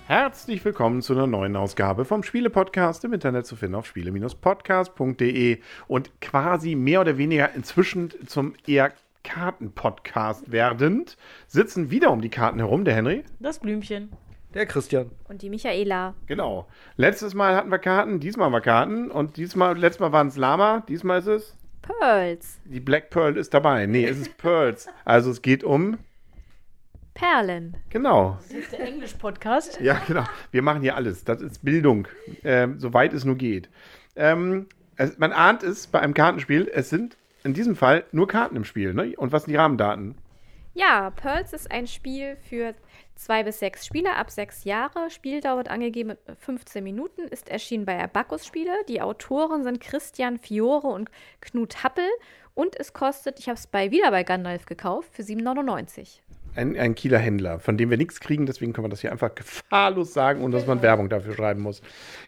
Herzlich 0.05 0.63
willkommen 0.63 1.01
zu 1.01 1.13
einer 1.13 1.25
neuen 1.25 1.55
Ausgabe 1.55 2.05
vom 2.05 2.21
Spiele-Podcast 2.21 3.03
im 3.05 3.13
Internet 3.13 3.47
zu 3.47 3.55
finden 3.55 3.73
auf 3.73 3.87
spiele-podcast.de 3.87 5.61
und 5.87 6.21
quasi 6.21 6.75
mehr 6.75 7.01
oder 7.01 7.17
weniger 7.17 7.55
inzwischen 7.55 8.13
zum 8.27 8.53
eher 8.67 8.93
Karten-Podcast 9.23 10.51
werdend 10.51 11.17
sitzen 11.47 11.89
wieder 11.89 12.11
um 12.11 12.21
die 12.21 12.29
Karten 12.29 12.59
herum 12.59 12.85
der 12.85 12.93
Henry. 12.93 13.23
Das 13.39 13.57
Blümchen. 13.57 14.11
Der 14.53 14.65
Christian. 14.65 15.09
Und 15.27 15.41
die 15.41 15.49
Michaela. 15.49 16.13
Genau. 16.27 16.67
Letztes 16.95 17.33
Mal 17.33 17.55
hatten 17.55 17.71
wir 17.71 17.79
Karten, 17.79 18.19
diesmal 18.19 18.45
haben 18.45 18.53
wir 18.53 18.61
Karten 18.61 19.09
und 19.09 19.37
diesmal, 19.37 19.77
letztes 19.77 19.99
Mal 19.99 20.11
waren 20.11 20.27
es 20.27 20.37
Lama, 20.37 20.83
diesmal 20.87 21.19
ist 21.19 21.27
es 21.27 21.57
Pearls. 21.81 22.59
die 22.65 22.79
Black 22.79 23.09
Pearl 23.09 23.35
ist 23.35 23.53
dabei. 23.53 23.85
Nee, 23.87 24.05
es 24.05 24.19
ist 24.19 24.37
Pearls. 24.37 24.87
Also 25.05 25.31
es 25.31 25.41
geht 25.41 25.63
um 25.63 25.97
Perlen. 27.13 27.75
genau. 27.89 28.37
Das 28.41 28.51
ist 28.51 28.71
der 28.71 28.87
Englisch-Podcast. 28.87 29.79
Ja, 29.81 30.01
genau. 30.07 30.23
Wir 30.51 30.61
machen 30.61 30.81
hier 30.81 30.95
alles. 30.95 31.23
Das 31.23 31.41
ist 31.41 31.63
Bildung, 31.63 32.07
ähm, 32.43 32.79
soweit 32.79 33.13
es 33.13 33.23
nur 33.25 33.35
geht. 33.35 33.69
Ähm, 34.15 34.67
es, 34.95 35.17
man 35.17 35.31
ahnt 35.31 35.63
es 35.63 35.87
bei 35.87 35.99
einem 35.99 36.13
Kartenspiel, 36.13 36.69
es 36.73 36.89
sind 36.89 37.17
in 37.43 37.53
diesem 37.53 37.75
Fall 37.75 38.03
nur 38.11 38.27
Karten 38.27 38.55
im 38.55 38.63
Spiel. 38.63 38.93
Ne? 38.93 39.13
Und 39.17 39.31
was 39.31 39.43
sind 39.43 39.51
die 39.51 39.57
Rahmendaten? 39.57 40.15
Ja, 40.75 41.11
Pearls 41.11 41.53
ist 41.53 41.71
ein 41.71 41.85
Spiel 41.85 42.35
für 42.49 42.73
zwei 43.13 43.43
bis 43.43 43.59
sechs 43.59 43.85
Spieler 43.85 44.17
ab 44.17 44.31
sechs 44.31 44.63
Jahre. 44.63 45.11
Spieldauer 45.11 45.57
wird 45.57 45.69
angegeben 45.69 46.09
mit 46.09 46.19
15 46.39 46.83
Minuten, 46.83 47.27
ist 47.27 47.47
erschienen 47.49 47.85
bei 47.85 48.01
Abacus 48.01 48.47
Spiele. 48.47 48.71
Die 48.89 48.99
Autoren 48.99 49.63
sind 49.63 49.79
Christian 49.79 50.39
Fiore 50.39 50.87
und 50.87 51.11
Knut 51.41 51.83
Happel. 51.83 52.07
Und 52.55 52.79
es 52.79 52.91
kostet, 52.91 53.39
ich 53.39 53.49
habe 53.49 53.57
es 53.57 53.67
bei, 53.67 53.91
wieder 53.91 54.09
bei 54.09 54.23
Gandalf 54.23 54.65
gekauft, 54.65 55.09
für 55.13 55.21
7,99. 55.21 56.21
Ein, 56.55 56.77
ein 56.77 56.95
Kieler 56.95 57.19
Händler, 57.19 57.59
von 57.59 57.77
dem 57.77 57.91
wir 57.91 57.97
nichts 57.97 58.19
kriegen, 58.19 58.47
deswegen 58.47 58.73
können 58.73 58.85
wir 58.85 58.89
das 58.89 59.01
hier 59.01 59.11
einfach 59.11 59.33
gefahrlos 59.33 60.13
sagen, 60.13 60.43
ohne 60.43 60.55
dass 60.55 60.67
man 60.67 60.81
Werbung 60.81 61.09
dafür 61.09 61.33
schreiben 61.33 61.61
muss. 61.61 61.81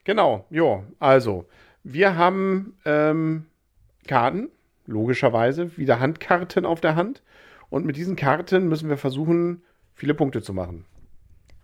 Genau, 0.03 0.45
jo, 0.49 0.83
also, 0.99 1.45
wir 1.83 2.15
haben 2.15 2.77
ähm, 2.85 3.45
Karten, 4.07 4.49
logischerweise, 4.85 5.77
wieder 5.77 5.99
Handkarten 5.99 6.65
auf 6.65 6.81
der 6.81 6.95
Hand. 6.95 7.21
Und 7.75 7.85
mit 7.85 7.97
diesen 7.97 8.15
Karten 8.15 8.69
müssen 8.69 8.87
wir 8.87 8.95
versuchen, 8.95 9.61
viele 9.95 10.13
Punkte 10.13 10.41
zu 10.41 10.53
machen. 10.53 10.85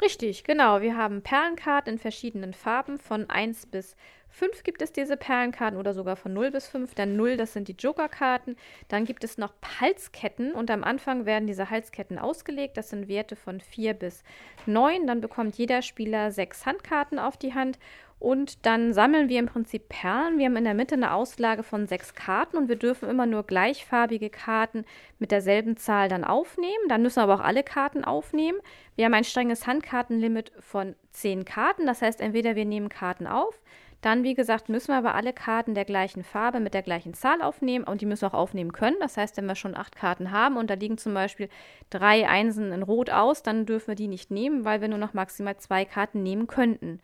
Richtig, 0.02 0.44
genau. 0.44 0.81
Wir 0.81 0.98
haben 0.98 1.22
Perlenkarten 1.22 1.94
in 1.94 2.00
verschiedenen 2.00 2.53
Farben. 2.53 3.00
Von 3.00 3.30
1 3.30 3.68
bis 3.68 3.95
5 4.28 4.64
gibt 4.64 4.81
es 4.81 4.92
diese 4.92 5.16
Perlenkarten 5.16 5.80
oder 5.80 5.94
sogar 5.94 6.18
von 6.18 6.34
0 6.34 6.52
bis 6.52 6.68
5. 6.68 6.95
Dann 6.95 7.16
0, 7.16 7.38
das 7.38 7.53
sind 7.53 7.70
die 7.70 7.78
Jokerkarten. 7.80 8.58
Dann 8.90 9.06
gibt 9.06 9.23
es 9.23 9.38
noch 9.38 9.53
Halsketten 9.80 10.52
und 10.52 10.70
am 10.70 10.84
Anfang 10.84 11.26
werden 11.26 11.48
diese 11.48 11.70
Halsketten 11.70 12.20
ausgelegt. 12.20 12.75
Das 12.75 12.90
sind 12.90 13.08
Werte 13.08 13.38
von 13.38 13.62
4 13.62 13.94
bis 13.94 14.25
9. 14.66 15.08
Dann 15.08 15.22
bekommt 15.22 15.58
jeder 15.58 15.81
Spieler 15.81 16.34
sechs 16.34 16.66
Handkarten 16.66 17.20
auf 17.20 17.38
die 17.38 17.53
Hand. 17.53 17.80
Und 18.22 18.67
dann 18.67 18.94
sammeln 18.94 19.30
wir 19.30 19.39
im 19.39 19.47
Prinzip 19.47 19.89
Perlen. 19.89 20.38
Wir 20.38 20.45
haben 20.45 20.55
in 20.55 20.64
der 20.64 20.75
Mitte 20.75 20.94
eine 20.94 21.11
Auslage 21.11 21.64
von 21.64 21.88
sechs 21.88 22.14
Karten 22.14 22.55
und 22.55 22.69
wir 22.69 22.75
dürfen 22.75 23.09
immer 23.09 23.25
nur 23.25 23.41
gleichfarbige 23.41 24.30
Karten 24.30 24.86
mit 25.17 25.31
derselben 25.31 25.75
Zahl 25.75 26.08
dann 26.08 26.23
aufnehmen. 26.23 26.88
Dann 26.88 27.02
müssen 27.02 27.17
wir 27.17 27.23
aber 27.23 27.33
auch 27.33 27.44
alle 27.44 27.63
Karten 27.63 28.05
aufnehmen. 28.05 28.59
Wir 28.95 29.05
haben 29.05 29.16
ein 29.16 29.23
strenges 29.23 29.66
Handkartenlimit 29.66 30.52
von 30.59 30.94
zehn 31.11 31.45
Karten. 31.45 31.88
Das 31.88 32.03
heißt, 32.03 32.22
entweder 32.22 32.55
wir 32.55 32.66
nehmen 32.66 32.89
Karten 32.89 33.25
auf, 33.25 33.59
dann, 34.02 34.23
wie 34.23 34.35
gesagt, 34.35 34.69
müssen 34.69 34.89
wir 34.89 34.97
aber 34.97 35.16
alle 35.16 35.33
Karten 35.33 35.73
der 35.73 35.85
gleichen 35.85 36.23
Farbe 36.23 36.59
mit 36.59 36.75
der 36.75 36.83
gleichen 36.83 37.16
Zahl 37.16 37.41
aufnehmen 37.41 37.85
und 37.85 38.02
die 38.02 38.06
müssen 38.06 38.25
auch 38.25 38.35
aufnehmen 38.35 38.72
können. 38.72 38.97
Das 39.00 39.17
heißt, 39.17 39.38
wenn 39.38 39.47
wir 39.47 39.56
schon 39.56 39.75
acht 39.75 39.95
Karten 39.95 40.30
haben 40.30 40.58
und 40.58 40.69
da 40.69 40.75
liegen 40.75 41.00
zum 41.00 41.16
Beispiel 41.16 41.50
drei 41.89 42.30
Einsen 42.30 42.72
in 42.72 42.83
Rot 42.83 43.09
aus, 43.09 43.41
dann 43.41 43.66
dürfen 43.66 43.88
wir 43.88 43.96
die 43.96 44.07
nicht 44.07 44.29
nehmen, 44.29 44.63
weil 44.63 44.79
wir 44.79 44.90
nur 44.90 45.00
noch 45.00 45.16
maximal 45.16 45.57
zwei 45.57 45.85
Karten 45.85 46.22
nehmen 46.22 46.46
könnten. 46.46 47.00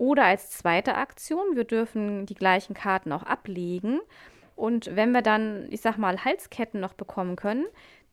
Oder 0.00 0.24
als 0.24 0.48
zweite 0.48 0.94
Aktion, 0.94 1.56
wir 1.56 1.64
dürfen 1.64 2.24
die 2.24 2.34
gleichen 2.34 2.72
Karten 2.72 3.12
auch 3.12 3.22
ablegen. 3.22 4.00
Und 4.56 4.96
wenn 4.96 5.12
wir 5.12 5.20
dann, 5.20 5.66
ich 5.68 5.82
sag 5.82 5.98
mal, 5.98 6.24
Halsketten 6.24 6.80
noch 6.80 6.94
bekommen 6.94 7.36
können, 7.36 7.66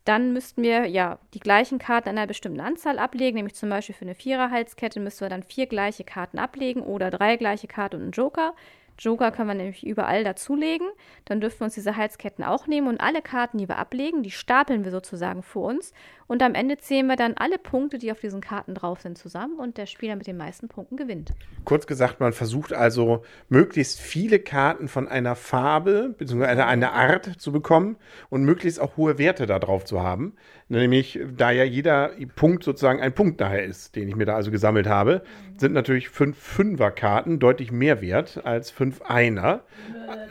dann 0.04 0.34
müssten 0.34 0.64
wir 0.64 0.86
ja 0.88 1.18
die 1.34 1.40
gleichen 1.40 1.80
Karten 1.80 2.10
in 2.10 2.18
einer 2.18 2.28
bestimmten 2.28 2.60
Anzahl 2.60 3.00
ablegen, 3.00 3.36
nämlich 3.36 3.56
zum 3.56 3.70
Beispiel 3.70 3.96
für 3.96 4.04
eine 4.04 4.16
Vierer-Halskette 4.16 5.00
müssten 5.00 5.22
wir 5.22 5.30
dann 5.30 5.44
vier 5.44 5.66
gleiche 5.66 6.04
Karten 6.04 6.40
ablegen 6.40 6.82
oder 6.82 7.10
drei 7.10 7.38
gleiche 7.38 7.68
Karten 7.68 7.96
und 7.96 8.02
einen 8.02 8.12
Joker. 8.12 8.54
Joker 8.98 9.32
können 9.32 9.50
wir 9.50 9.56
nämlich 9.56 9.86
überall 9.86 10.24
dazulegen. 10.24 10.88
Dann 11.26 11.42
dürfen 11.42 11.62
wir 11.62 11.66
uns 11.66 11.76
diese 11.76 11.96
Halsketten 11.96 12.44
auch 12.44 12.68
nehmen 12.68 12.88
und 12.88 13.00
alle 13.00 13.22
Karten, 13.22 13.58
die 13.58 13.68
wir 13.68 13.78
ablegen, 13.78 14.24
die 14.24 14.32
stapeln 14.32 14.84
wir 14.84 14.92
sozusagen 14.92 15.44
vor 15.44 15.68
uns. 15.68 15.94
Und 16.28 16.44
am 16.44 16.56
Ende 16.56 16.78
zählen 16.78 17.08
wir 17.08 17.16
dann 17.16 17.36
alle 17.36 17.58
Punkte, 17.58 17.98
die 17.98 18.12
auf 18.12 18.20
diesen 18.20 18.42
Karten 18.42 18.74
drauf 18.74 19.00
sind, 19.00 19.18
zusammen 19.18 19.58
und 19.58 19.78
der 19.78 19.86
Spieler 19.86 20.16
mit 20.16 20.28
den 20.28 20.36
meisten 20.36 20.68
Punkten 20.68 20.98
gewinnt. 20.98 21.34
Kurz 21.64 21.88
gesagt, 21.88 22.20
man 22.20 22.34
versucht 22.34 22.74
also 22.74 23.24
möglichst 23.48 24.00
viele 24.00 24.40
Karten 24.40 24.90
von 24.90 25.08
einer 25.08 25.36
Farbe 25.36 26.14
bzw. 26.18 26.46
einer, 26.46 26.68
einer 26.68 26.92
Art 26.92 27.40
zu 27.40 27.52
bekommen 27.52 27.96
und 28.30 28.44
möglichst 28.44 28.82
auch 28.82 28.98
hohe 28.98 29.18
Werte 29.18 29.46
da 29.46 29.60
drauf 29.60 29.86
zu 29.86 30.02
haben. 30.02 30.36
Nämlich, 30.70 31.20
da 31.38 31.52
ja 31.52 31.64
jeder 31.64 32.12
Punkt 32.36 32.64
sozusagen 32.64 33.02
ein 33.02 33.14
Punkt 33.14 33.40
nachher 33.40 33.64
ist, 33.64 33.96
den 33.96 34.10
ich 34.10 34.16
mir 34.18 34.26
da 34.26 34.36
also 34.36 34.52
gesammelt 34.52 34.88
habe, 34.88 35.22
sind 35.58 35.74
natürlich 35.74 36.10
fünf 36.10 36.38
Fünfer-Karten 36.38 37.40
deutlich 37.40 37.72
mehr 37.72 38.02
wert 38.02 38.42
als 38.46 38.70
fünf 38.70 38.87
Einer. 39.06 39.64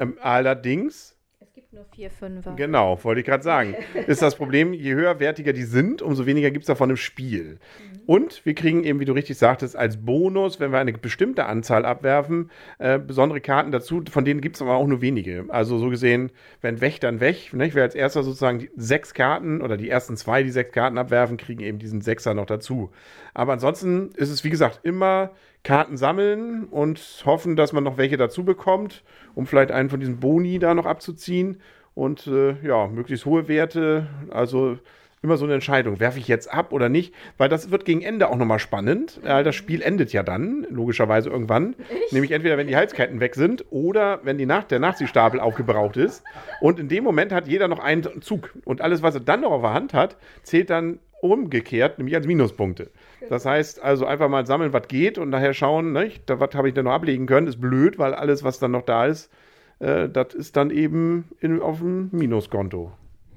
Ähm, 0.01 0.17
allerdings 0.21 1.17
Es 1.41 1.53
gibt 1.55 1.73
nur 1.73 1.85
vier 1.95 2.11
Fünfer. 2.11 2.55
Genau, 2.55 3.03
wollte 3.05 3.21
ich 3.21 3.27
gerade 3.27 3.43
sagen. 3.43 3.75
Ist 4.07 4.23
das 4.23 4.37
Problem, 4.37 4.73
je 4.73 4.95
höherwertiger 4.95 5.53
die 5.53 5.65
sind, 5.65 6.03
umso 6.03 6.27
weniger 6.27 6.51
gibt 6.51 6.65
es 6.65 6.69
davon 6.69 6.91
im 6.91 6.97
Spiel. 6.97 7.59
Und 8.07 8.47
wir 8.47 8.55
kriegen 8.55 8.85
eben, 8.85 9.01
wie 9.01 9.05
du 9.05 9.13
richtig 9.13 9.37
sagtest, 9.37 9.75
als 9.77 10.05
Bonus, 10.05 10.61
wenn 10.61 10.71
wir 10.71 10.79
eine 10.79 10.93
bestimmte 10.93 11.47
Anzahl 11.47 11.85
abwerfen, 11.85 12.51
äh, 12.79 13.01
besondere 13.01 13.41
Karten 13.41 13.73
dazu. 13.73 14.03
Von 14.09 14.25
denen 14.25 14.41
gibt 14.41 14.57
es 14.57 14.63
aber 14.63 14.77
auch 14.77 14.87
nur 14.87 15.01
wenige. 15.01 15.47
Also 15.49 15.79
so 15.79 15.91
gesehen, 15.91 16.31
wenn 16.61 16.81
weg, 16.81 17.01
dann 17.01 17.19
weg. 17.19 17.53
Nicht? 17.53 17.75
Wer 17.75 17.83
als 17.83 17.97
erster 17.97 18.23
sozusagen 18.23 18.61
die 18.61 18.71
sechs 18.77 19.13
Karten 19.13 19.61
oder 19.61 19.77
die 19.77 19.91
ersten 19.91 20.17
zwei, 20.17 20.45
die 20.45 20.51
sechs 20.51 20.71
Karten 20.71 20.99
abwerfen, 20.99 21.37
kriegen 21.37 21.63
eben 21.63 21.81
diesen 21.81 22.01
Sechser 22.01 22.33
noch 22.33 22.47
dazu. 22.47 22.93
Aber 23.35 23.53
ansonsten 23.53 24.11
ist 24.15 24.31
es, 24.31 24.45
wie 24.45 24.51
gesagt, 24.51 24.81
immer 24.85 25.33
Karten 25.67 25.97
sammeln 25.97 26.65
und 26.71 27.01
hoffen, 27.27 27.57
dass 27.57 27.73
man 27.73 27.83
noch 27.83 27.97
welche 27.97 28.17
dazu 28.17 28.45
bekommt, 28.45 29.03
um 29.35 29.49
vielleicht 29.49 29.73
einen 29.73 29.91
von 29.91 29.99
diesen 29.99 30.21
Boni 30.21 30.61
da 30.61 30.75
noch 30.75 30.87
abzuziehen. 30.87 31.61
Und 31.93 32.29
äh, 32.29 32.55
ja, 32.65 32.87
möglichst 32.87 33.27
hohe 33.27 33.49
Werte. 33.49 34.07
Also 34.31 34.79
immer 35.23 35.37
so 35.37 35.45
eine 35.45 35.55
Entscheidung. 35.55 35.99
Werfe 35.99 36.21
ich 36.21 36.29
jetzt 36.29 36.53
ab 36.53 36.73
oder 36.73 36.89
nicht? 36.89 37.13
Weil 37.37 37.49
das 37.49 37.73
wird 37.73 37.85
gegen 37.85 38.01
Ende 38.01 38.29
auch 38.29 38.37
nochmal 38.37 38.61
spannend. 38.61 39.19
Äh, 39.25 39.43
das 39.43 39.57
Spiel 39.57 39.83
endet 39.83 40.13
ja 40.13 40.23
dann, 40.23 40.69
logischerweise 40.71 41.31
irgendwann. 41.31 41.75
Nämlich 42.13 42.31
entweder, 42.31 42.57
wenn 42.59 42.69
die 42.69 42.77
Halsketten 42.77 43.19
weg 43.19 43.35
sind 43.35 43.65
oder 43.71 44.21
wenn 44.23 44.39
die 44.39 44.47
Nach 44.47 44.63
der 44.63 44.79
Nachziehstapel 44.79 45.41
aufgebraucht 45.41 45.97
ist. 45.97 46.23
Und 46.61 46.79
in 46.79 46.87
dem 46.87 47.03
Moment 47.03 47.33
hat 47.33 47.49
jeder 47.49 47.67
noch 47.67 47.81
einen 47.81 48.23
Zug. 48.23 48.53
Und 48.65 48.83
alles, 48.83 49.03
was 49.03 49.17
er 49.17 49.21
dann 49.21 49.41
noch 49.41 49.51
auf 49.51 49.63
der 49.63 49.75
Hand 49.75 49.95
hat, 49.95 50.17
zählt 50.45 50.71
dann 50.71 51.01
umgekehrt, 51.27 51.99
nämlich 51.99 52.15
als 52.15 52.27
Minuspunkte. 52.27 52.91
Das 53.29 53.45
heißt 53.45 53.83
also 53.83 54.07
einfach 54.07 54.29
mal 54.29 54.47
sammeln, 54.47 54.73
was 54.73 54.89
geht 54.89 55.19
und 55.19 55.31
nachher 55.31 55.55
schauen, 55.55 55.93
nicht? 55.93 56.29
Da, 56.29 56.41
was 56.41 56.55
habe 56.55 56.69
ich 56.69 56.75
denn 56.75 56.85
noch 56.85 56.93
ablegen 56.93 57.27
können, 57.27 57.47
ist 57.47 57.61
blöd, 57.61 57.99
weil 57.99 58.15
alles, 58.15 58.45
was 58.45 58.59
dann 58.59 58.71
noch 58.73 58.83
da 58.83 59.07
ist, 59.07 59.31
äh, 59.79 60.09
das 60.09 60.35
ist 60.35 60.57
dann 60.57 60.71
eben 60.71 61.29
in, 61.41 61.61
auf 61.61 61.79
dem 61.79 62.09
Minuskonto. 62.13 62.93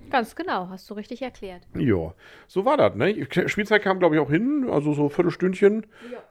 Ganz 0.10 0.36
genau, 0.36 0.70
hast 0.70 0.90
du 0.90 0.96
richtig 0.96 1.22
erklärt. 1.22 1.62
Ja, 1.76 2.14
so 2.48 2.66
war 2.66 2.78
das. 2.78 2.96
Ne? 2.96 3.28
Spielzeit 3.48 3.84
kam, 3.84 4.00
glaube 4.00 4.16
ich, 4.16 4.22
auch 4.22 4.30
hin, 4.30 4.68
also 4.72 4.94
so 4.94 5.04
ein 5.04 5.10
Viertelstündchen. 5.12 5.86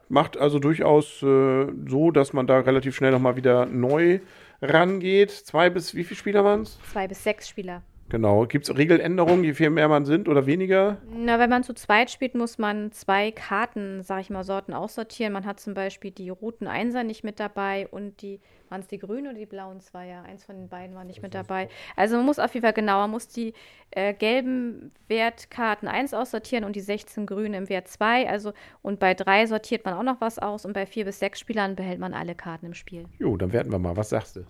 Macht 0.08 0.36
also 0.36 0.58
durchaus 0.58 1.22
äh, 1.22 1.66
so, 1.86 2.10
dass 2.10 2.32
man 2.32 2.46
da 2.46 2.58
relativ 2.58 2.96
schnell 2.96 3.12
nochmal 3.12 3.36
wieder 3.36 3.66
neu 3.66 4.18
rangeht. 4.60 5.30
Zwei 5.30 5.70
bis 5.70 5.94
wie 5.94 6.02
viele 6.02 6.18
Spieler 6.18 6.44
waren 6.44 6.62
es? 6.62 6.78
Zwei 6.90 7.06
bis 7.06 7.22
sechs 7.22 7.48
Spieler. 7.48 7.82
Genau. 8.10 8.46
Gibt 8.46 8.68
es 8.68 8.76
Regeländerungen, 8.76 9.44
je 9.44 9.52
viel 9.52 9.70
mehr 9.70 9.88
man 9.88 10.06
sind 10.06 10.28
oder 10.28 10.46
weniger? 10.46 10.96
Na, 11.10 11.38
wenn 11.38 11.50
man 11.50 11.62
zu 11.62 11.74
zweit 11.74 12.10
spielt, 12.10 12.34
muss 12.34 12.56
man 12.56 12.90
zwei 12.92 13.30
Karten, 13.30 14.02
sag 14.02 14.20
ich 14.22 14.30
mal, 14.30 14.44
Sorten 14.44 14.72
aussortieren. 14.72 15.32
Man 15.32 15.44
hat 15.44 15.60
zum 15.60 15.74
Beispiel 15.74 16.10
die 16.10 16.30
roten 16.30 16.66
Einser 16.66 17.04
nicht 17.04 17.22
mit 17.22 17.38
dabei 17.38 17.86
und 17.88 18.22
die, 18.22 18.40
waren 18.70 18.80
es 18.80 18.88
die 18.88 18.98
grünen 18.98 19.26
oder 19.26 19.38
die 19.38 19.46
blauen 19.46 19.80
Zweier? 19.80 20.22
Eins 20.22 20.44
von 20.44 20.56
den 20.56 20.68
beiden 20.68 20.96
war 20.96 21.04
nicht 21.04 21.22
mit 21.22 21.34
dabei. 21.34 21.68
Also 21.96 22.16
man 22.16 22.24
muss 22.24 22.38
auf 22.38 22.54
jeden 22.54 22.64
Fall 22.64 22.72
genauer, 22.72 23.02
man 23.02 23.10
muss 23.10 23.28
die 23.28 23.52
äh, 23.90 24.14
gelben 24.14 24.90
Wertkarten 25.08 25.86
1 25.86 26.14
aussortieren 26.14 26.64
und 26.64 26.76
die 26.76 26.80
16 26.80 27.26
grünen 27.26 27.54
im 27.54 27.68
Wert 27.68 27.88
2. 27.88 28.28
Also, 28.28 28.52
und 28.80 29.00
bei 29.00 29.12
drei 29.12 29.46
sortiert 29.46 29.84
man 29.84 29.94
auch 29.94 30.02
noch 30.02 30.20
was 30.20 30.38
aus 30.38 30.64
und 30.64 30.72
bei 30.72 30.86
vier 30.86 31.04
bis 31.04 31.18
sechs 31.18 31.40
Spielern 31.40 31.76
behält 31.76 31.98
man 31.98 32.14
alle 32.14 32.34
Karten 32.34 32.66
im 32.66 32.74
Spiel. 32.74 33.04
Jo, 33.18 33.36
dann 33.36 33.52
werten 33.52 33.70
wir 33.70 33.78
mal. 33.78 33.96
Was 33.96 34.08
sagst 34.10 34.36
du? 34.36 34.44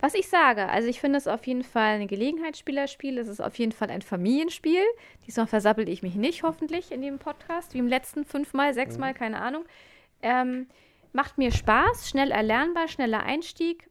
Was 0.00 0.14
ich 0.14 0.28
sage, 0.28 0.66
also 0.68 0.88
ich 0.88 0.98
finde 0.98 1.18
es 1.18 1.28
auf 1.28 1.46
jeden 1.46 1.62
Fall 1.62 2.00
ein 2.00 2.08
Gelegenheitsspielerspiel. 2.08 3.18
Es 3.18 3.28
ist 3.28 3.40
auf 3.40 3.58
jeden 3.58 3.72
Fall 3.72 3.90
ein 3.90 4.00
Familienspiel. 4.00 4.82
Diesmal 5.26 5.46
versappel 5.46 5.88
ich 5.90 6.02
mich 6.02 6.14
nicht, 6.14 6.42
hoffentlich, 6.42 6.90
in 6.90 7.02
dem 7.02 7.18
Podcast, 7.18 7.74
wie 7.74 7.78
im 7.78 7.86
letzten 7.86 8.24
fünfmal, 8.24 8.72
sechsmal, 8.72 9.12
keine 9.12 9.42
Ahnung. 9.42 9.66
Ähm, 10.22 10.68
macht 11.12 11.36
mir 11.36 11.52
Spaß, 11.52 12.08
schnell 12.08 12.30
erlernbar, 12.30 12.88
schneller 12.88 13.22
Einstieg. 13.22 13.90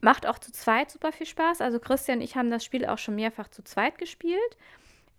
Macht 0.00 0.26
auch 0.26 0.40
zu 0.40 0.50
zweit 0.50 0.90
super 0.90 1.12
viel 1.12 1.26
Spaß. 1.26 1.60
Also 1.60 1.78
Christian 1.78 2.18
und 2.18 2.24
ich 2.24 2.36
haben 2.36 2.50
das 2.50 2.64
Spiel 2.64 2.84
auch 2.86 2.98
schon 2.98 3.14
mehrfach 3.14 3.48
zu 3.48 3.62
zweit 3.62 3.98
gespielt. 3.98 4.56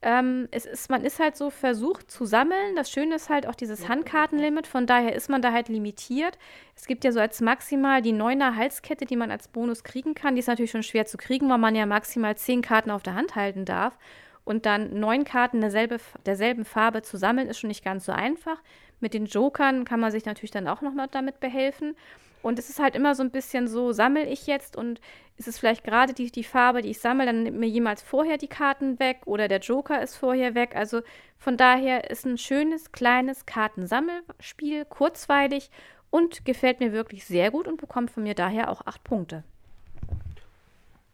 Ähm, 0.04 0.48
es 0.50 0.66
ist, 0.66 0.90
man 0.90 1.06
ist 1.06 1.20
halt 1.20 1.36
so 1.36 1.52
versucht 1.52 2.10
zu 2.10 2.26
sammeln. 2.26 2.76
Das 2.76 2.90
Schöne 2.90 3.16
ist 3.16 3.30
halt 3.30 3.46
auch 3.46 3.54
dieses 3.54 3.88
Handkartenlimit. 3.88 4.66
Von 4.66 4.88
daher 4.88 5.14
ist 5.14 5.30
man 5.30 5.44
da 5.44 5.52
halt 5.52 5.70
limitiert. 5.70 6.40
Es 6.76 6.88
gibt 6.88 7.04
ja 7.04 7.12
so 7.12 7.20
als 7.20 7.40
maximal 7.40 8.02
die 8.02 8.12
neuner 8.12 8.56
Halskette, 8.56 9.06
die 9.06 9.16
man 9.16 9.30
als 9.30 9.48
Bonus 9.48 9.84
kriegen 9.84 10.16
kann. 10.16 10.36
Die 10.36 10.40
ist 10.40 10.48
natürlich 10.48 10.72
schon 10.72 10.82
schwer 10.82 11.06
zu 11.06 11.18
kriegen, 11.18 11.50
weil 11.50 11.60
man 11.60 11.76
ja 11.76 11.86
maximal 11.86 12.36
zehn 12.36 12.64
Karten 12.64 12.90
auf 12.90 13.04
der 13.04 13.14
Hand 13.14 13.36
halten 13.36 13.64
darf. 13.64 13.98
Und 14.44 14.66
dann 14.66 15.00
neun 15.00 15.24
Karten 15.24 15.62
derselbe, 15.62 15.98
derselben 16.26 16.66
Farbe 16.66 17.04
zu 17.04 17.18
sammeln, 17.18 17.48
ist 17.48 17.60
schon 17.60 17.68
nicht 17.68 17.86
ganz 17.86 18.06
so 18.06 18.12
einfach. 18.12 18.60
Mit 19.02 19.14
den 19.14 19.28
Jokern 19.28 19.86
kann 19.86 20.00
man 20.00 20.12
sich 20.12 20.26
natürlich 20.26 20.52
dann 20.52 20.68
auch 20.68 20.82
noch 20.82 20.94
mal 20.94 21.08
damit 21.08 21.40
behelfen. 21.40 21.96
Und 22.42 22.60
es 22.60 22.70
ist 22.70 22.80
halt 22.80 22.96
immer 22.96 23.16
so 23.16 23.24
ein 23.24 23.32
bisschen 23.32 23.68
so, 23.68 23.92
sammle 23.92 24.26
ich 24.26 24.48
jetzt 24.48 24.76
und 24.76 25.00
ist 25.38 25.48
es 25.48 25.60
vielleicht 25.60 25.84
gerade 25.84 26.14
die, 26.14 26.32
die 26.32 26.44
Farbe, 26.44 26.82
die 26.82 26.90
ich 26.90 27.00
sammle, 27.00 27.26
dann 27.26 27.44
nimmt 27.44 27.60
mir 27.60 27.68
jemals 27.68 28.02
vorher 28.02 28.38
die 28.38 28.48
Karten 28.48 29.00
weg 29.00 29.22
oder 29.26 29.48
der 29.48 29.60
Joker 29.60 30.02
ist 30.02 30.16
vorher 30.16 30.56
weg. 30.56 30.76
Also 30.76 31.02
von 31.38 31.58
daher 31.58 32.10
ist 32.10 32.26
ein 32.26 32.38
schönes, 32.38 32.92
kleines 32.92 33.46
Kartensammelspiel, 33.46 34.86
kurzweilig 34.86 35.70
und 36.10 36.46
gefällt 36.46 36.80
mir 36.80 36.92
wirklich 36.92 37.26
sehr 37.26 37.52
gut 37.52 37.68
und 37.68 37.80
bekommt 37.80 38.12
von 38.12 38.24
mir 38.24 38.36
daher 38.36 38.70
auch 38.70 38.86
acht 38.86 39.04
Punkte. 39.04 39.44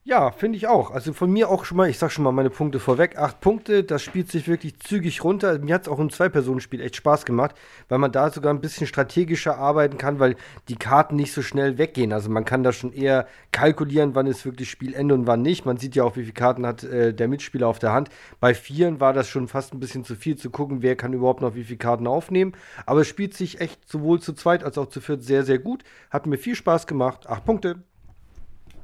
Ja, 0.10 0.32
finde 0.32 0.56
ich 0.56 0.68
auch. 0.68 0.92
Also 0.92 1.12
von 1.12 1.30
mir 1.30 1.50
auch 1.50 1.66
schon 1.66 1.76
mal, 1.76 1.90
ich 1.90 1.98
sag 1.98 2.14
schon 2.14 2.24
mal 2.24 2.32
meine 2.32 2.50
Punkte 2.50 2.80
vorweg. 2.80 3.18
Acht 3.18 3.42
Punkte, 3.42 3.84
das 3.84 4.02
spielt 4.02 4.32
sich 4.32 4.48
wirklich 4.48 4.80
zügig 4.80 5.22
runter. 5.22 5.60
Mir 5.60 5.74
hat 5.76 5.82
es 5.82 5.90
auch 5.90 6.00
im 6.00 6.10
Zwei-Personen-Spiel 6.10 6.80
echt 6.80 6.96
Spaß 6.96 7.26
gemacht, 7.26 7.58
weil 7.90 7.98
man 7.98 8.14
da 8.14 8.30
sogar 8.30 8.54
ein 8.54 8.62
bisschen 8.62 8.88
strategischer 8.88 9.58
arbeiten 9.58 9.98
kann, 9.98 10.18
weil 10.22 10.38
die 10.70 10.78
Karten 10.78 11.18
nicht 11.18 11.34
so 11.34 11.42
schnell 11.42 11.78
weggehen. 11.78 12.14
Also 12.14 12.30
man 12.30 12.46
kann 12.46 12.64
da 12.64 12.72
schon 12.72 12.94
eher 12.94 13.28
kalkulieren, 13.52 14.16
wann 14.16 14.28
ist 14.28 14.46
wirklich 14.46 14.70
Spielende 14.70 15.14
und 15.14 15.28
wann 15.28 15.42
nicht. 15.42 15.66
Man 15.66 15.76
sieht 15.76 15.94
ja 15.94 16.06
auch, 16.06 16.16
wie 16.16 16.22
viele 16.22 16.32
Karten 16.32 16.66
hat 16.66 16.86
äh, 16.86 17.14
der 17.14 17.28
Mitspieler 17.28 17.68
auf 17.68 17.80
der 17.80 17.92
Hand. 17.92 18.08
Bei 18.40 18.54
Vieren 18.54 19.02
war 19.02 19.12
das 19.12 19.28
schon 19.28 19.50
fast 19.50 19.74
ein 19.74 19.82
bisschen 19.82 20.06
zu 20.06 20.16
viel 20.16 20.38
zu 20.38 20.50
gucken, 20.50 20.82
wer 20.82 20.96
kann 20.96 21.12
überhaupt 21.12 21.42
noch 21.42 21.54
wie 21.54 21.66
viele 21.66 21.80
Karten 21.80 22.08
aufnehmen. 22.08 22.54
Aber 22.86 23.02
es 23.02 23.08
spielt 23.08 23.34
sich 23.34 23.60
echt 23.60 23.90
sowohl 23.90 24.22
zu 24.22 24.32
zweit 24.32 24.64
als 24.64 24.78
auch 24.78 24.88
zu 24.88 25.02
viert 25.02 25.24
sehr, 25.24 25.44
sehr 25.44 25.60
gut. 25.60 25.84
Hat 26.12 26.28
mir 26.28 26.38
viel 26.38 26.56
Spaß 26.56 26.88
gemacht. 26.88 27.28
Acht 27.28 27.44
Punkte. 27.44 27.84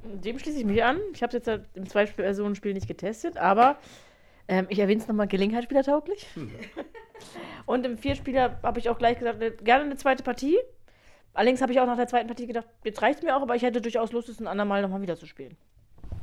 Dem 0.03 0.39
schließe 0.39 0.59
ich 0.59 0.65
mich 0.65 0.83
an. 0.83 0.99
Ich 1.13 1.23
habe 1.23 1.35
es 1.35 1.45
jetzt 1.45 1.67
im 1.75 1.87
Zwei-Personen-Spiel 1.87 2.73
nicht 2.73 2.87
getestet, 2.87 3.37
aber 3.37 3.77
ähm, 4.47 4.65
ich 4.69 4.79
erwähne 4.79 5.01
es 5.01 5.07
nochmal 5.07 5.27
gelegenheitsspielertauglich. 5.27 6.27
Hm. 6.35 6.51
Und 7.65 7.85
im 7.85 7.97
Vierspieler 7.97 8.59
habe 8.63 8.79
ich 8.79 8.89
auch 8.89 8.97
gleich 8.97 9.19
gesagt, 9.19 9.39
ne, 9.39 9.51
gerne 9.51 9.85
eine 9.85 9.95
zweite 9.95 10.23
Partie. 10.23 10.57
Allerdings 11.33 11.61
habe 11.61 11.71
ich 11.71 11.79
auch 11.79 11.85
nach 11.85 11.95
der 11.95 12.07
zweiten 12.07 12.27
Partie 12.27 12.45
gedacht, 12.45 12.67
jetzt 12.83 13.01
reicht 13.01 13.19
es 13.19 13.23
mir 13.23 13.35
auch, 13.35 13.41
aber 13.41 13.55
ich 13.55 13.63
hätte 13.63 13.81
durchaus 13.81 14.11
Lust, 14.11 14.29
es 14.29 14.39
ein 14.39 14.47
andermal 14.47 14.81
nochmal 14.81 15.01
wieder 15.01 15.15
zu 15.15 15.25
spielen. 15.25 15.57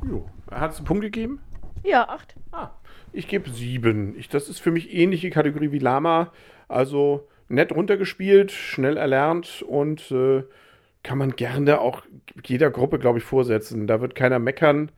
Jo. 0.09 0.29
Hat 0.51 0.73
es 0.73 0.79
einen 0.79 0.87
Punkt 0.87 1.03
gegeben? 1.03 1.41
Ja, 1.83 2.09
acht. 2.09 2.35
Ah, 2.53 2.71
ich 3.13 3.27
gebe 3.27 3.51
sieben. 3.51 4.17
Ich, 4.19 4.29
das 4.29 4.49
ist 4.49 4.61
für 4.61 4.71
mich 4.71 4.93
ähnliche 4.93 5.31
Kategorie 5.31 5.73
wie 5.73 5.79
Lama. 5.79 6.33
Also 6.69 7.29
nett 7.49 7.73
runtergespielt, 7.73 8.53
schnell 8.53 8.97
erlernt 8.97 9.63
und 9.63 10.11
äh, 10.13 10.45
kann 11.03 11.19
man 11.19 11.37
gerne 11.37 11.81
auch 11.81 12.03
jeder 12.45 12.71
Gruppe, 12.71 12.99
glaube 12.99 13.19
ich, 13.19 13.25
vorsetzen. 13.25 13.87
Da 13.87 14.01
wird 14.01 14.15
keiner 14.15 14.39
meckern. 14.39 14.91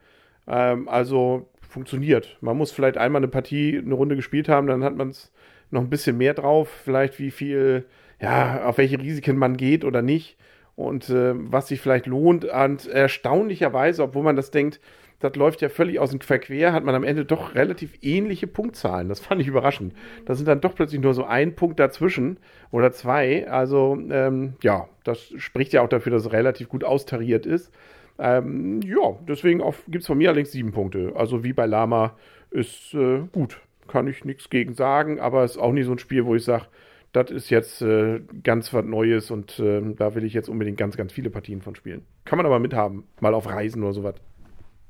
Ähm, 0.47 0.87
also 0.89 1.49
funktioniert. 1.61 2.37
Man 2.41 2.57
muss 2.57 2.71
vielleicht 2.71 2.97
einmal 2.97 3.21
eine 3.21 3.27
Partie, 3.27 3.77
eine 3.77 3.95
Runde 3.95 4.15
gespielt 4.15 4.47
haben, 4.47 4.67
dann 4.67 4.83
hat 4.83 4.95
man 4.95 5.09
es 5.09 5.31
noch 5.71 5.81
ein 5.81 5.89
bisschen 5.89 6.17
mehr 6.17 6.33
drauf. 6.33 6.69
Vielleicht 6.83 7.19
wie 7.19 7.31
viel, 7.31 7.85
ja, 8.21 8.65
auf 8.65 8.77
welche 8.77 8.99
Risiken 8.99 9.37
man 9.37 9.57
geht 9.57 9.83
oder 9.83 10.01
nicht. 10.01 10.37
Und 10.75 11.09
äh, 11.09 11.33
was 11.35 11.67
sich 11.67 11.81
vielleicht 11.81 12.05
lohnt. 12.05 12.45
Und 12.45 12.87
erstaunlicherweise, 12.87 14.03
obwohl 14.03 14.23
man 14.23 14.35
das 14.35 14.51
denkt, 14.51 14.79
das 15.23 15.35
läuft 15.35 15.61
ja 15.61 15.69
völlig 15.69 15.99
aus 15.99 16.11
dem 16.11 16.19
Verquer, 16.19 16.73
hat 16.73 16.83
man 16.83 16.95
am 16.95 17.05
Ende 17.05 17.23
doch 17.23 17.55
relativ 17.55 17.97
ähnliche 18.01 18.45
Punktzahlen. 18.45 19.07
Das 19.07 19.21
fand 19.21 19.39
ich 19.39 19.47
überraschend. 19.47 19.93
Da 20.25 20.35
sind 20.35 20.47
dann 20.47 20.59
doch 20.59 20.75
plötzlich 20.75 20.99
nur 20.99 21.13
so 21.13 21.23
ein 21.23 21.55
Punkt 21.55 21.79
dazwischen 21.79 22.37
oder 22.71 22.91
zwei. 22.91 23.47
Also 23.49 23.97
ähm, 24.11 24.55
ja, 24.61 24.89
das 25.05 25.33
spricht 25.37 25.71
ja 25.71 25.81
auch 25.81 25.87
dafür, 25.87 26.11
dass 26.11 26.25
es 26.25 26.33
relativ 26.33 26.67
gut 26.67 26.83
austariert 26.83 27.45
ist. 27.45 27.73
Ähm, 28.19 28.81
ja, 28.81 29.17
deswegen 29.25 29.63
gibt 29.87 30.01
es 30.01 30.07
von 30.07 30.17
mir 30.17 30.27
allerdings 30.27 30.51
sieben 30.51 30.73
Punkte. 30.73 31.13
Also 31.15 31.45
wie 31.45 31.53
bei 31.53 31.67
Lama 31.67 32.17
ist 32.51 32.93
äh, 32.93 33.21
gut. 33.31 33.61
Kann 33.87 34.07
ich 34.07 34.25
nichts 34.25 34.49
gegen 34.49 34.73
sagen, 34.73 35.21
aber 35.21 35.45
es 35.45 35.51
ist 35.51 35.57
auch 35.57 35.71
nicht 35.71 35.85
so 35.85 35.93
ein 35.93 35.99
Spiel, 35.99 36.25
wo 36.25 36.35
ich 36.35 36.43
sage, 36.43 36.65
das 37.13 37.31
ist 37.31 37.49
jetzt 37.49 37.81
äh, 37.81 38.21
ganz 38.43 38.73
was 38.73 38.83
Neues 38.83 39.31
und 39.31 39.57
äh, 39.59 39.81
da 39.95 40.15
will 40.15 40.25
ich 40.25 40.33
jetzt 40.33 40.49
unbedingt 40.49 40.77
ganz, 40.77 40.97
ganz 40.97 41.13
viele 41.13 41.29
Partien 41.29 41.61
von 41.61 41.75
spielen. 41.75 42.05
Kann 42.25 42.37
man 42.37 42.45
aber 42.45 42.59
mithaben, 42.59 43.05
mal 43.21 43.33
auf 43.33 43.47
Reisen 43.47 43.83
oder 43.83 43.93
sowas. 43.93 44.15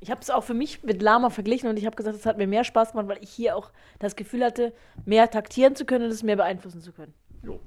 Ich 0.04 0.12
habe 0.12 0.20
es 0.20 0.30
auch 0.30 0.44
für 0.44 0.54
mich 0.54 0.84
mit 0.84 1.02
Lama 1.02 1.30
verglichen 1.30 1.70
und 1.70 1.78
ich 1.78 1.86
habe 1.86 1.96
gesagt, 1.96 2.18
es 2.18 2.26
hat 2.26 2.38
mir 2.38 2.46
mehr 2.46 2.66
Spaß 2.66 2.92
gemacht, 2.92 3.08
weil 3.08 3.20
ich 3.22 3.30
hier 3.30 3.56
auch 3.56 3.72
das 4.00 4.18
Gefühl 4.18 4.44
hatte, 4.44 4.74
mehr 5.06 5.32
taktieren 5.32 5.78
zu 5.78 5.86
können 5.86 6.04
und 6.04 6.12
es 6.12 6.24
mehr 6.24 6.36
beeinflussen 6.36 6.82
zu 6.82 6.92
können. 6.92 7.14
Jo. 7.42 7.62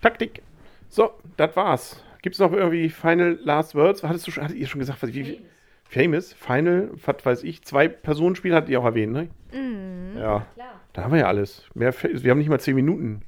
Taktik. 0.00 0.42
So, 0.88 1.10
das 1.36 1.56
war's. 1.56 2.00
Gibt 2.22 2.36
es 2.36 2.38
noch 2.38 2.52
irgendwie 2.52 2.88
Final 2.88 3.36
Last 3.42 3.74
Words? 3.74 4.04
Hattest 4.04 4.28
du 4.28 4.32
hattet 4.40 4.56
ihr 4.56 4.68
schon 4.68 4.78
gesagt, 4.78 5.02
was 5.02 5.12
wie, 5.12 5.40
Famous. 5.82 6.32
Final, 6.32 6.90
was 7.04 7.26
weiß 7.26 7.42
ich, 7.42 7.64
zwei 7.64 7.88
Personenspiel 7.88 8.54
hattet 8.54 8.70
ihr 8.70 8.80
auch 8.80 8.84
erwähnt, 8.84 9.12
ne? 9.12 9.28
Mhm, 9.52 10.16
ja. 10.16 10.46
Klar. 10.54 10.80
Da 10.92 11.02
haben 11.02 11.12
wir 11.12 11.18
ja 11.18 11.26
alles. 11.26 11.64
Mehr, 11.74 11.92
wir 12.00 12.30
haben 12.30 12.38
nicht 12.38 12.48
mal 12.48 12.60
zehn 12.60 12.76
Minuten. 12.76 13.22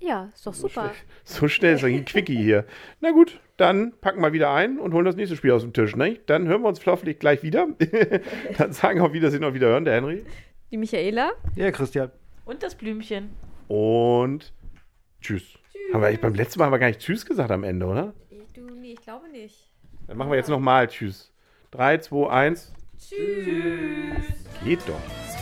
Ja, 0.00 0.30
ist 0.34 0.46
doch 0.46 0.54
super. 0.54 0.92
So 1.24 1.48
schnell, 1.48 1.74
ist 1.74 1.84
ein 1.84 2.04
Quickie 2.04 2.36
hier. 2.36 2.64
Na 3.00 3.10
gut, 3.10 3.40
dann 3.56 3.92
packen 4.00 4.20
wir 4.20 4.32
wieder 4.32 4.52
ein 4.52 4.78
und 4.78 4.94
holen 4.94 5.04
das 5.04 5.16
nächste 5.16 5.36
Spiel 5.36 5.52
aus 5.52 5.62
dem 5.62 5.72
Tisch. 5.72 5.96
Ne? 5.96 6.18
Dann 6.26 6.46
hören 6.46 6.62
wir 6.62 6.68
uns 6.68 6.84
hoffentlich 6.86 7.18
gleich 7.18 7.42
wieder. 7.42 7.66
dann 8.58 8.72
sagen 8.72 9.00
wir 9.00 9.06
auf 9.06 9.12
Wiedersehen 9.12 9.44
und 9.44 9.54
wieder 9.54 9.68
hören, 9.68 9.84
der 9.84 9.94
Henry. 9.94 10.24
Die 10.70 10.76
Michaela. 10.76 11.32
Ja, 11.56 11.70
Christian. 11.70 12.10
Und 12.44 12.62
das 12.62 12.74
Blümchen. 12.74 13.30
Und 13.66 14.52
tschüss. 15.20 15.42
tschüss. 15.42 15.94
Haben 15.94 16.02
wir 16.02 16.16
beim 16.18 16.34
letzten 16.34 16.58
Mal 16.58 16.66
haben 16.66 16.72
wir 16.72 16.78
gar 16.78 16.88
nicht 16.88 17.00
Tschüss 17.00 17.26
gesagt 17.26 17.50
am 17.50 17.64
Ende, 17.64 17.86
oder? 17.86 18.14
Du, 18.54 18.62
nee, 18.74 18.92
ich 18.92 19.02
glaube 19.02 19.28
nicht. 19.28 19.68
Dann 20.06 20.16
machen 20.16 20.30
wir 20.30 20.36
jetzt 20.36 20.48
nochmal 20.48 20.88
Tschüss. 20.88 21.32
3, 21.72 21.98
2, 21.98 22.30
1. 22.30 22.72
Tschüss. 22.98 24.46
Geht 24.64 24.80
doch. 24.88 25.37